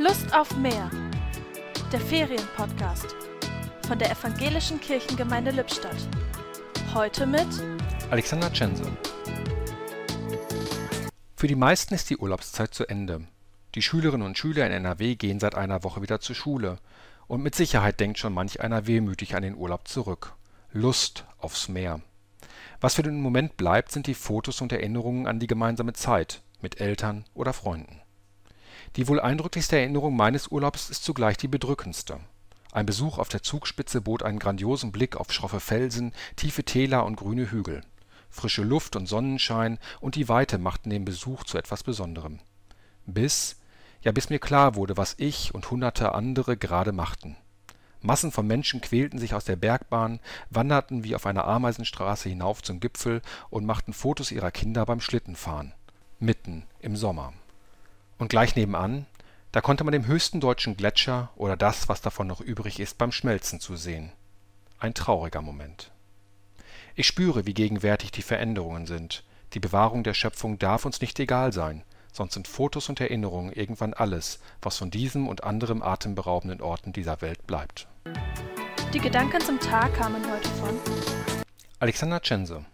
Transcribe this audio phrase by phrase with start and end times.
[0.00, 0.88] Lust auf mehr.
[1.90, 3.16] Der Ferienpodcast
[3.84, 5.96] von der Evangelischen Kirchengemeinde Lippstadt.
[6.94, 7.48] Heute mit
[8.08, 8.96] Alexander Tschense.
[11.34, 13.26] Für die meisten ist die Urlaubszeit zu Ende.
[13.74, 16.78] Die Schülerinnen und Schüler in NRW gehen seit einer Woche wieder zur Schule.
[17.26, 20.34] Und mit Sicherheit denkt schon manch einer wehmütig an den Urlaub zurück.
[20.70, 22.02] Lust aufs Meer.
[22.80, 26.80] Was für den Moment bleibt, sind die Fotos und Erinnerungen an die gemeinsame Zeit mit
[26.80, 28.00] Eltern oder Freunden.
[28.96, 32.20] Die wohl eindrücklichste Erinnerung meines Urlaubs ist zugleich die bedrückendste.
[32.72, 37.16] Ein Besuch auf der Zugspitze bot einen grandiosen Blick auf schroffe Felsen, tiefe Täler und
[37.16, 37.82] grüne Hügel.
[38.30, 42.40] Frische Luft und Sonnenschein und die Weite machten den Besuch zu etwas Besonderem.
[43.06, 43.56] Bis,
[44.02, 47.36] ja bis mir klar wurde, was ich und hunderte andere gerade machten.
[48.00, 50.20] Massen von Menschen quälten sich aus der Bergbahn,
[50.50, 55.72] wanderten wie auf einer Ameisenstraße hinauf zum Gipfel und machten Fotos ihrer Kinder beim Schlittenfahren.
[56.20, 57.32] Mitten im Sommer.
[58.18, 59.06] Und gleich nebenan,
[59.52, 63.12] da konnte man den höchsten deutschen Gletscher oder das, was davon noch übrig ist, beim
[63.12, 64.12] Schmelzen zusehen.
[64.78, 65.90] Ein trauriger Moment.
[66.94, 69.24] Ich spüre, wie gegenwärtig die Veränderungen sind.
[69.54, 73.94] Die Bewahrung der Schöpfung darf uns nicht egal sein, sonst sind Fotos und Erinnerungen irgendwann
[73.94, 77.86] alles, was von diesem und anderen atemberaubenden Orten dieser Welt bleibt.
[78.92, 80.76] Die Gedanken zum Tag kamen heute von
[81.78, 82.64] Alexander Tschense